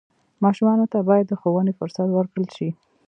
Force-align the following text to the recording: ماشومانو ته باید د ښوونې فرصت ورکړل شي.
ماشومانو 0.43 0.85
ته 0.91 0.99
باید 1.09 1.25
د 1.27 1.33
ښوونې 1.41 1.73
فرصت 1.79 2.07
ورکړل 2.11 2.47
شي. 2.55 2.69